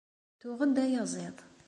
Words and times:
Tuɣ-d 0.39 0.77
ayaziḍ. 0.83 1.37